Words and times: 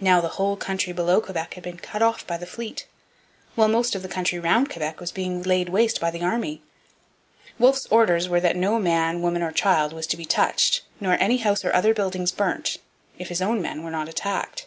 Now 0.00 0.22
the 0.22 0.28
whole 0.38 0.56
country 0.56 0.94
below 0.94 1.20
Quebec 1.20 1.52
had 1.52 1.62
been 1.62 1.76
cut 1.76 2.00
off 2.00 2.26
by 2.26 2.38
the 2.38 2.46
fleet, 2.46 2.86
while 3.56 3.68
most 3.68 3.94
of 3.94 4.00
the 4.00 4.08
country 4.08 4.38
round 4.38 4.70
Quebec 4.70 4.98
was 5.00 5.12
being 5.12 5.42
laid 5.42 5.68
waste 5.68 6.00
by 6.00 6.10
the 6.10 6.22
army. 6.22 6.62
Wolfe's 7.58 7.84
orders 7.90 8.26
were 8.26 8.40
that 8.40 8.56
no 8.56 8.78
man, 8.78 9.20
woman, 9.20 9.42
or 9.42 9.52
child 9.52 9.92
was 9.92 10.06
to 10.06 10.16
be 10.16 10.24
touched, 10.24 10.80
nor 10.98 11.12
any 11.20 11.36
house 11.36 11.62
or 11.62 11.74
other 11.74 11.92
buildings 11.92 12.32
burnt, 12.32 12.78
if 13.18 13.28
his 13.28 13.42
own 13.42 13.60
men 13.60 13.82
were 13.84 13.90
not 13.90 14.08
attacked. 14.08 14.64